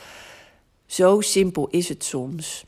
Zo 0.86 1.22
simpel 1.22 1.68
is 1.68 1.90
het 1.90 2.04
soms. 2.04 2.66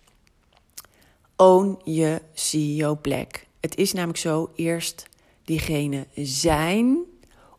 Own 1.36 1.80
je 1.84 2.22
CEO-plek. 2.34 3.48
Het 3.60 3.76
is 3.76 3.94
namelijk 3.94 4.20
zo: 4.20 4.52
eerst 4.56 5.08
diegene 5.44 6.08
zijn 6.16 6.98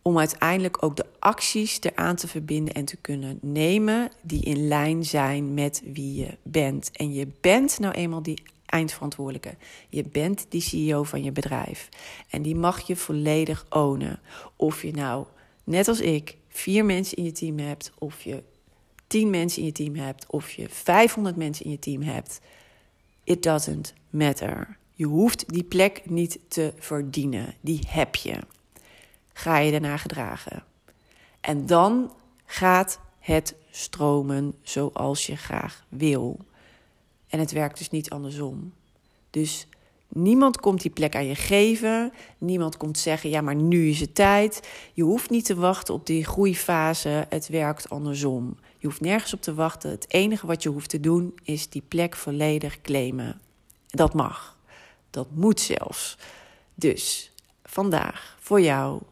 om 0.03 0.19
uiteindelijk 0.19 0.83
ook 0.83 0.97
de 0.97 1.07
acties 1.19 1.79
eraan 1.81 2.17
te 2.17 2.29
verbinden 2.29 2.75
en 2.75 2.85
te 2.85 2.97
kunnen 2.97 3.39
nemen 3.43 4.11
die 4.23 4.45
in 4.45 4.69
lijn 4.69 5.05
zijn 5.05 5.55
met 5.55 5.83
wie 5.85 6.15
je 6.15 6.37
bent. 6.43 6.91
En 6.93 7.13
je 7.13 7.29
bent 7.41 7.79
nou 7.79 7.95
eenmaal 7.95 8.23
die 8.23 8.43
eindverantwoordelijke. 8.71 9.55
Je 9.89 10.05
bent 10.05 10.47
die 10.49 10.61
CEO 10.61 11.03
van 11.03 11.23
je 11.23 11.33
bedrijf. 11.33 11.89
En 12.29 12.43
die 12.43 12.55
mag 12.55 12.81
je 12.87 12.97
volledig 12.97 13.67
ownen. 13.69 14.21
Of 14.57 14.83
je 14.83 14.93
nou, 14.93 15.27
net 15.65 15.89
als 15.89 16.01
ik, 16.01 16.37
vier 16.49 16.85
mensen 16.85 17.17
in 17.17 17.25
je 17.25 17.33
team 17.33 17.59
hebt, 17.59 17.93
of 17.99 18.23
je 18.23 18.43
tien 19.07 19.31
mensen 19.31 19.61
in 19.61 19.67
je 19.67 19.73
team 19.73 19.95
hebt, 19.95 20.27
of 20.27 20.51
je 20.51 20.69
500 20.69 21.37
mensen 21.37 21.65
in 21.65 21.71
je 21.71 21.79
team 21.79 22.03
hebt. 22.03 22.41
It 23.25 23.43
doesn't 23.43 23.95
matter. 24.11 24.77
Je 24.93 25.07
hoeft 25.07 25.53
die 25.53 25.65
plek 25.65 26.03
niet 26.05 26.39
te 26.49 26.73
verdienen. 26.79 27.55
Die 27.61 27.81
heb 27.87 28.15
je 28.15 28.39
ga 29.41 29.59
je 29.59 29.71
daarna 29.71 29.97
gedragen. 29.97 30.65
En 31.41 31.67
dan 31.67 32.13
gaat 32.45 33.01
het 33.19 33.55
stromen 33.71 34.55
zoals 34.63 35.27
je 35.27 35.37
graag 35.37 35.85
wil. 35.89 36.39
En 37.31 37.39
het 37.39 37.53
werkt 37.53 37.79
dus 37.79 37.91
niet 37.91 38.11
andersom. 38.11 38.73
Dus 39.31 39.67
niemand 40.09 40.61
komt 40.61 40.83
die 40.83 40.91
plek 40.91 41.17
aan 41.17 41.27
je 41.27 41.35
geven. 41.35 42.13
Niemand 42.39 42.77
komt 42.77 42.99
zeggen: 42.99 43.31
ja, 43.31 43.41
maar 43.41 43.55
nu 43.55 43.89
is 43.89 44.01
het 44.01 44.15
tijd. 44.15 44.69
Je 44.93 45.03
hoeft 45.03 45.31
niet 45.31 45.45
te 45.45 45.55
wachten 45.55 45.95
op 45.95 46.07
die 46.07 46.25
groeifase. 46.25 47.27
Het 47.29 47.49
werkt 47.49 47.91
andersom. 47.91 48.57
Je 48.79 48.87
hoeft 48.87 49.01
nergens 49.01 49.35
op 49.35 49.43
te 49.43 49.55
wachten. 49.55 49.91
Het 49.91 50.13
enige 50.13 50.47
wat 50.47 50.63
je 50.63 50.69
hoeft 50.69 50.91
te 50.91 51.01
doen 51.01 51.35
is 51.43 51.69
die 51.69 51.83
plek 51.89 52.17
volledig 52.17 52.81
claimen. 52.81 53.41
Dat 53.87 54.15
mag. 54.15 54.59
Dat 55.11 55.27
moet 55.31 55.61
zelfs. 55.61 56.19
Dus 56.75 57.33
vandaag 57.65 58.37
voor 58.41 58.61
jou 58.61 59.03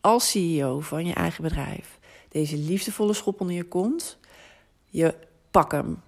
als 0.00 0.30
CEO 0.30 0.80
van 0.80 1.06
je 1.06 1.14
eigen 1.14 1.42
bedrijf 1.42 1.98
deze 2.30 2.56
liefdevolle 2.56 3.12
schop 3.12 3.40
onder 3.40 3.56
je 3.56 3.64
kont, 3.64 4.18
je 4.84 5.14
pak 5.50 5.72
hem. 5.72 6.02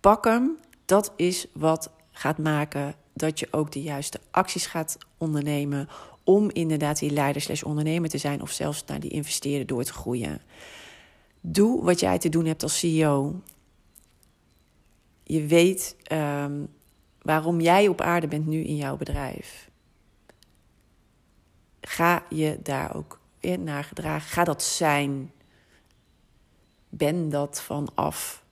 Pak 0.00 0.24
hem, 0.24 0.58
dat 0.90 1.12
is 1.16 1.46
wat 1.52 1.90
gaat 2.10 2.38
maken 2.38 2.94
dat 3.12 3.38
je 3.38 3.48
ook 3.50 3.72
de 3.72 3.82
juiste 3.82 4.20
acties 4.30 4.66
gaat 4.66 4.98
ondernemen 5.18 5.88
om 6.24 6.50
inderdaad 6.50 6.98
die 6.98 7.10
leider 7.10 7.60
ondernemer 7.64 8.08
te 8.08 8.18
zijn 8.18 8.42
of 8.42 8.50
zelfs 8.50 8.84
naar 8.84 9.00
die 9.00 9.10
investeerder 9.10 9.66
door 9.66 9.84
te 9.84 9.92
groeien. 9.92 10.40
Doe 11.40 11.84
wat 11.84 12.00
jij 12.00 12.18
te 12.18 12.28
doen 12.28 12.44
hebt 12.44 12.62
als 12.62 12.78
CEO. 12.78 13.40
Je 15.22 15.46
weet 15.46 15.96
um, 16.12 16.68
waarom 17.22 17.60
jij 17.60 17.88
op 17.88 18.00
aarde 18.00 18.28
bent 18.28 18.46
nu 18.46 18.62
in 18.62 18.76
jouw 18.76 18.96
bedrijf. 18.96 19.70
Ga 21.80 22.24
je 22.30 22.58
daar 22.62 22.96
ook 22.96 23.20
naar 23.58 23.84
gedragen. 23.84 24.30
Ga 24.30 24.44
dat 24.44 24.62
zijn. 24.62 25.32
Ben 26.88 27.28
dat 27.28 27.62
vanaf 27.62 28.44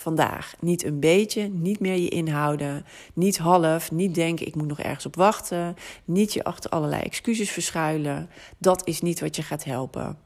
vandaag. 0.00 0.54
Niet 0.60 0.84
een 0.84 1.00
beetje, 1.00 1.48
niet 1.48 1.80
meer 1.80 1.96
je 1.96 2.08
inhouden. 2.08 2.84
Niet 3.14 3.38
half, 3.38 3.90
niet 3.90 4.14
denken 4.14 4.46
ik 4.46 4.54
moet 4.54 4.66
nog 4.66 4.80
ergens 4.80 5.06
op 5.06 5.16
wachten. 5.16 5.76
Niet 6.04 6.32
je 6.32 6.44
achter 6.44 6.70
allerlei 6.70 7.02
excuses 7.02 7.50
verschuilen. 7.50 8.30
Dat 8.58 8.86
is 8.86 9.00
niet 9.00 9.20
wat 9.20 9.36
je 9.36 9.42
gaat 9.42 9.64
helpen. 9.64 10.18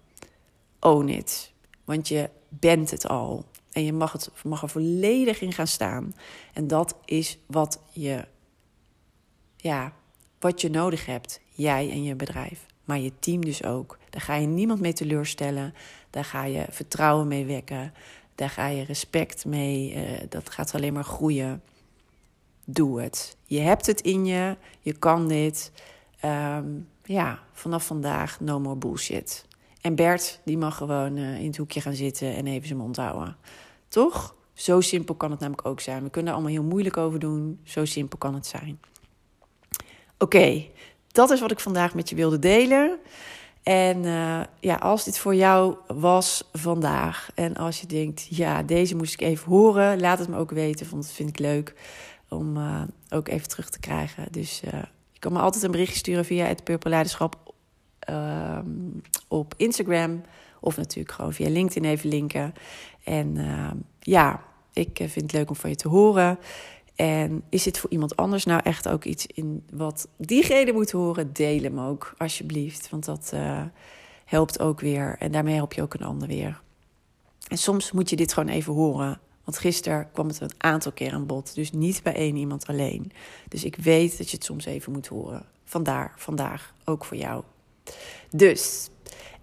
Own 0.80 1.08
it. 1.08 1.52
Want 1.84 2.08
je 2.08 2.30
bent 2.48 2.90
het 2.90 3.08
al. 3.08 3.44
En 3.72 3.84
je 3.84 3.92
mag, 3.92 4.12
het, 4.12 4.30
mag 4.44 4.62
er 4.62 4.68
volledig 4.68 5.40
in 5.40 5.52
gaan 5.52 5.66
staan. 5.66 6.14
En 6.52 6.66
dat 6.66 6.96
is 7.04 7.38
wat 7.46 7.80
je, 7.92 8.24
ja, 9.56 9.92
wat 10.38 10.60
je 10.60 10.70
nodig 10.70 11.06
hebt. 11.06 11.40
Jij 11.50 11.90
en 11.90 12.02
je 12.02 12.14
bedrijf 12.14 12.66
maar 12.84 12.98
je 12.98 13.12
team 13.18 13.44
dus 13.44 13.64
ook. 13.64 13.98
Daar 14.10 14.20
ga 14.20 14.34
je 14.34 14.46
niemand 14.46 14.80
mee 14.80 14.92
teleurstellen. 14.92 15.74
Daar 16.10 16.24
ga 16.24 16.44
je 16.44 16.64
vertrouwen 16.70 17.28
mee 17.28 17.44
wekken. 17.44 17.94
Daar 18.34 18.50
ga 18.50 18.66
je 18.66 18.84
respect 18.84 19.44
mee. 19.44 19.94
Uh, 19.94 20.02
dat 20.28 20.50
gaat 20.50 20.74
alleen 20.74 20.92
maar 20.92 21.04
groeien. 21.04 21.62
Doe 22.64 23.00
het. 23.00 23.36
Je 23.44 23.60
hebt 23.60 23.86
het 23.86 24.00
in 24.00 24.26
je. 24.26 24.56
Je 24.80 24.92
kan 24.92 25.28
dit. 25.28 25.72
Um, 26.24 26.88
ja, 27.04 27.38
vanaf 27.52 27.86
vandaag 27.86 28.40
no 28.40 28.60
more 28.60 28.76
bullshit. 28.76 29.46
En 29.80 29.94
Bert, 29.94 30.40
die 30.44 30.58
mag 30.58 30.76
gewoon 30.76 31.16
uh, 31.16 31.40
in 31.40 31.46
het 31.46 31.56
hoekje 31.56 31.80
gaan 31.80 31.94
zitten 31.94 32.34
en 32.34 32.46
even 32.46 32.66
zijn 32.66 32.78
mond 32.78 32.96
houden. 32.96 33.36
Toch? 33.88 34.34
Zo 34.52 34.80
simpel 34.80 35.14
kan 35.14 35.30
het 35.30 35.40
namelijk 35.40 35.66
ook 35.66 35.80
zijn. 35.80 36.02
We 36.02 36.10
kunnen 36.10 36.30
er 36.30 36.38
allemaal 36.38 36.56
heel 36.56 36.68
moeilijk 36.68 36.96
over 36.96 37.18
doen. 37.18 37.60
Zo 37.62 37.84
simpel 37.84 38.18
kan 38.18 38.34
het 38.34 38.46
zijn. 38.46 38.80
Oké, 40.18 40.66
dat 41.08 41.30
is 41.30 41.40
wat 41.40 41.50
ik 41.50 41.60
vandaag 41.60 41.94
met 41.94 42.08
je 42.08 42.16
wilde 42.16 42.38
delen. 42.38 42.98
En 43.64 44.04
uh, 44.04 44.40
ja, 44.60 44.74
als 44.74 45.04
dit 45.04 45.18
voor 45.18 45.34
jou 45.34 45.76
was 45.86 46.48
vandaag 46.52 47.30
en 47.34 47.56
als 47.56 47.80
je 47.80 47.86
denkt, 47.86 48.26
ja, 48.30 48.62
deze 48.62 48.96
moest 48.96 49.12
ik 49.12 49.20
even 49.20 49.50
horen, 49.50 50.00
laat 50.00 50.18
het 50.18 50.28
me 50.28 50.36
ook 50.36 50.50
weten, 50.50 50.90
want 50.90 51.02
dat 51.02 51.12
vind 51.12 51.28
ik 51.28 51.38
leuk 51.38 51.74
om 52.28 52.56
uh, 52.56 52.82
ook 53.08 53.28
even 53.28 53.48
terug 53.48 53.70
te 53.70 53.80
krijgen. 53.80 54.26
Dus 54.30 54.62
uh, 54.64 54.82
je 55.12 55.18
kan 55.18 55.32
me 55.32 55.38
altijd 55.38 55.62
een 55.62 55.70
berichtje 55.70 55.98
sturen 55.98 56.24
via 56.24 56.46
het 56.46 56.64
Purple 56.64 56.90
Leiderschap 56.90 57.54
ehm, 57.98 58.66
op 59.28 59.54
Instagram 59.56 60.22
of 60.60 60.76
natuurlijk 60.76 61.14
gewoon 61.14 61.32
via 61.32 61.48
LinkedIn 61.48 61.90
even 61.90 62.08
linken. 62.08 62.54
En 63.04 63.36
ehm, 63.36 63.76
ja, 64.00 64.42
ik 64.72 64.96
vind 64.96 65.14
het 65.14 65.32
leuk 65.32 65.48
om 65.48 65.56
van 65.56 65.70
je 65.70 65.76
te 65.76 65.88
horen. 65.88 66.38
En 66.94 67.42
is 67.48 67.62
dit 67.62 67.78
voor 67.78 67.90
iemand 67.90 68.16
anders 68.16 68.44
nou 68.44 68.60
echt 68.64 68.88
ook 68.88 69.04
iets 69.04 69.26
in 69.26 69.64
wat 69.72 70.08
diegene 70.16 70.72
moet 70.72 70.90
horen? 70.90 71.32
Deel 71.32 71.62
hem 71.62 71.80
ook, 71.80 72.14
alsjeblieft. 72.18 72.90
Want 72.90 73.04
dat 73.04 73.30
uh, 73.34 73.62
helpt 74.24 74.60
ook 74.60 74.80
weer. 74.80 75.16
En 75.18 75.32
daarmee 75.32 75.54
help 75.54 75.72
je 75.72 75.82
ook 75.82 75.94
een 75.94 76.06
ander 76.06 76.28
weer. 76.28 76.60
En 77.48 77.58
soms 77.58 77.92
moet 77.92 78.10
je 78.10 78.16
dit 78.16 78.32
gewoon 78.32 78.48
even 78.48 78.72
horen. 78.72 79.20
Want 79.44 79.58
gisteren 79.58 80.08
kwam 80.12 80.28
het 80.28 80.40
een 80.40 80.50
aantal 80.58 80.92
keer 80.92 81.12
aan 81.12 81.26
bod. 81.26 81.54
Dus 81.54 81.72
niet 81.72 82.02
bij 82.02 82.14
één 82.14 82.36
iemand 82.36 82.66
alleen. 82.66 83.12
Dus 83.48 83.64
ik 83.64 83.76
weet 83.76 84.18
dat 84.18 84.30
je 84.30 84.36
het 84.36 84.44
soms 84.44 84.64
even 84.64 84.92
moet 84.92 85.06
horen. 85.06 85.46
Vandaar, 85.64 86.12
vandaag 86.16 86.74
ook 86.84 87.04
voor 87.04 87.16
jou. 87.16 87.42
Dus, 88.30 88.88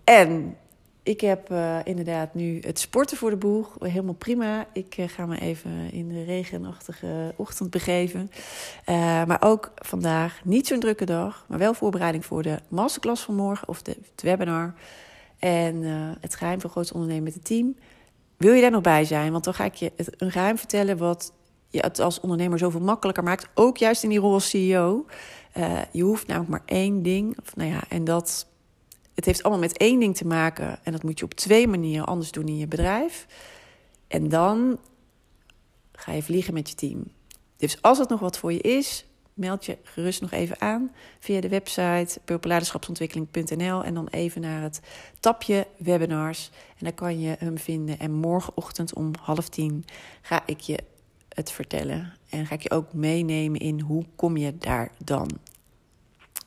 en 0.04 0.58
ik 1.04 1.22
heb 1.22 1.52
uh, 1.52 1.78
inderdaad 1.84 2.34
nu 2.34 2.60
het 2.60 2.80
sporten 2.80 3.18
voor 3.18 3.30
de 3.30 3.36
boeg. 3.36 3.76
Helemaal 3.80 4.14
prima. 4.14 4.68
Ik 4.74 4.98
uh, 4.98 5.08
ga 5.08 5.26
me 5.26 5.40
even 5.40 5.92
in 5.92 6.10
de 6.10 6.24
regenachtige 6.24 7.34
ochtend 7.36 7.70
begeven. 7.70 8.32
Uh, 8.90 8.96
maar 9.26 9.42
ook 9.42 9.72
vandaag 9.76 10.42
niet 10.44 10.68
zo'n 10.68 10.80
drukke 10.80 11.06
dag. 11.06 11.46
Maar 11.48 11.58
wel 11.58 11.74
voorbereiding 11.74 12.26
voor 12.26 12.42
de 12.42 12.60
masterclass 12.68 13.24
van 13.24 13.36
morgen. 13.36 13.68
Of 13.68 13.82
de, 13.82 13.92
het 13.92 14.22
webinar. 14.22 14.74
En 15.40 15.84
het 16.20 16.36
geheim 16.36 16.62
van 16.62 16.70
groot 16.70 16.92
ondernemen 16.92 17.24
met 17.24 17.34
het 17.34 17.46
team. 17.46 17.76
Wil 18.38 18.54
je 18.54 18.62
daar 18.62 18.72
nog 18.72 18.82
bij 18.82 19.06
zijn? 19.06 19.32
Want 19.32 19.44
dan 19.44 19.54
ga 19.54 19.66
ik 19.66 19.76
je 19.76 19.92
een 20.18 20.32
geheim 20.32 20.58
vertellen 20.58 20.98
wat 20.98 21.34
je 21.70 21.80
het 21.80 22.00
als 22.00 22.20
ondernemer 22.20 22.58
zoveel 22.58 22.82
makkelijker 22.82 23.24
maakt. 23.24 23.48
Ook 23.54 23.78
juist 23.78 24.04
in 24.04 24.10
die 24.10 24.20
rol 24.20 24.34
als 24.34 24.50
CEO. 24.50 25.06
je 25.92 26.04
hoeft 26.04 26.28
namelijk 26.28 26.52
maar 26.52 26.64
één 26.66 27.02
ding. 27.02 27.40
Of, 27.40 27.56
nou 27.56 27.70
ja, 27.70 27.82
en 27.90 28.04
dat 28.04 28.48
het 29.22 29.30
heeft 29.30 29.44
allemaal 29.44 29.68
met 29.68 29.78
één 29.78 30.00
ding 30.00 30.16
te 30.16 30.28
maken. 30.28 30.80
En 30.84 30.92
dat 30.92 31.04
moet 31.04 31.20
je 31.20 31.26
op 31.26 31.34
twee 31.34 31.68
manieren 31.68 32.06
anders 32.06 32.32
doen 32.32 32.48
in 32.48 32.58
je 32.58 32.68
bedrijf. 32.68 33.26
En 34.08 34.30
dan 34.30 34.80
ga 35.92 36.12
je 36.12 36.24
vliegen 36.24 36.54
met 36.54 36.70
je 36.70 36.76
team. 36.76 37.04
Dus 37.58 37.82
als 37.82 37.98
het 37.98 38.10
nog 38.10 38.20
wat 38.20 38.38
voor 38.38 38.54
je 38.54 38.62
is, 38.62 39.06
meld 39.34 39.66
je 39.66 39.78
gerust 39.84 40.22
nog 40.22 40.32
even 40.32 40.62
aan 40.62 40.92
via 41.20 41.42
de 41.42 41.50
website 41.50 42.20
purpleleiderschapsontwikkeling.nl 42.26 43.84
en 43.84 43.94
dan 43.94 44.08
even 44.08 44.42
naar 44.42 44.62
het 44.62 44.80
tapje 45.20 45.68
webinars. 45.78 46.50
En 46.70 46.86
dan 46.86 46.94
kan 46.94 47.20
je 47.20 47.36
hem 47.40 47.58
vinden. 47.58 48.00
En 48.00 48.12
morgenochtend 48.12 48.94
om 48.94 49.12
half 49.22 49.50
tien 49.50 49.86
ga 50.22 50.44
ik 50.46 50.60
je 50.60 50.80
het 51.30 51.52
vertellen. 51.52 52.14
En 52.30 52.46
ga 52.46 52.56
ik 52.56 52.62
je 52.64 52.72
ook 52.72 52.94
meenemen 52.94 53.60
in 53.60 53.80
hoe 53.80 54.06
kom 54.16 54.38
je 54.38 54.58
daar 54.58 54.92
dan 55.04 55.30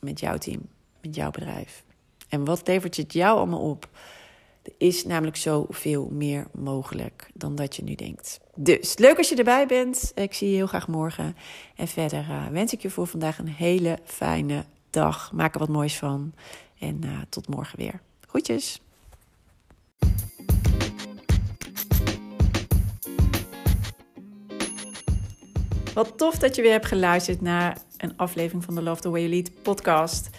met 0.01 0.19
jouw 0.19 0.37
team, 0.37 0.61
met 1.01 1.15
jouw 1.15 1.31
bedrijf. 1.31 1.84
En 2.35 2.45
wat 2.45 2.67
levert 2.67 2.97
het 2.97 3.13
jou 3.13 3.37
allemaal 3.37 3.69
op? 3.69 3.89
Er 4.63 4.71
is 4.77 5.05
namelijk 5.05 5.37
zoveel 5.37 6.09
meer 6.11 6.47
mogelijk 6.51 7.29
dan 7.33 7.55
dat 7.55 7.75
je 7.75 7.83
nu 7.83 7.95
denkt. 7.95 8.39
Dus 8.55 8.97
leuk 8.97 9.17
als 9.17 9.29
je 9.29 9.35
erbij 9.35 9.65
bent. 9.67 10.11
Ik 10.15 10.33
zie 10.33 10.49
je 10.49 10.55
heel 10.55 10.67
graag 10.67 10.87
morgen. 10.87 11.35
En 11.75 11.87
verder 11.87 12.19
uh, 12.29 12.47
wens 12.47 12.73
ik 12.73 12.81
je 12.81 12.89
voor 12.89 13.07
vandaag 13.07 13.37
een 13.37 13.47
hele 13.47 13.99
fijne 14.03 14.65
dag. 14.89 15.31
Maak 15.31 15.53
er 15.53 15.59
wat 15.59 15.69
moois 15.69 15.97
van. 15.97 16.33
En 16.79 17.01
uh, 17.05 17.11
tot 17.29 17.47
morgen 17.47 17.77
weer. 17.77 17.99
Groetjes. 18.27 18.81
Wat 25.93 26.17
tof 26.17 26.37
dat 26.37 26.55
je 26.55 26.61
weer 26.61 26.71
hebt 26.71 26.85
geluisterd 26.85 27.41
naar 27.41 27.77
een 27.97 28.17
aflevering 28.17 28.63
van 28.63 28.75
de 28.75 28.81
Love 28.81 29.01
the 29.01 29.09
Way 29.09 29.21
You 29.21 29.33
Lead 29.33 29.61
podcast. 29.61 30.29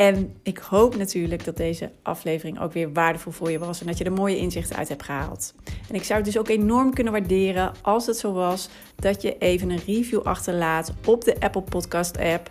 En 0.00 0.34
ik 0.42 0.58
hoop 0.58 0.96
natuurlijk 0.96 1.44
dat 1.44 1.56
deze 1.56 1.90
aflevering 2.02 2.60
ook 2.60 2.72
weer 2.72 2.92
waardevol 2.92 3.32
voor 3.32 3.50
je 3.50 3.58
was 3.58 3.80
en 3.80 3.86
dat 3.86 3.98
je 3.98 4.04
er 4.04 4.12
mooie 4.12 4.36
inzichten 4.36 4.76
uit 4.76 4.88
hebt 4.88 5.02
gehaald. 5.02 5.54
En 5.88 5.94
ik 5.94 6.02
zou 6.02 6.18
het 6.20 6.32
dus 6.32 6.38
ook 6.38 6.48
enorm 6.48 6.94
kunnen 6.94 7.12
waarderen 7.12 7.72
als 7.82 8.06
het 8.06 8.16
zo 8.16 8.32
was 8.32 8.68
dat 8.96 9.22
je 9.22 9.38
even 9.38 9.70
een 9.70 9.80
review 9.86 10.20
achterlaat 10.20 10.92
op 11.06 11.24
de 11.24 11.40
Apple 11.40 11.62
Podcast 11.62 12.18
app. 12.18 12.50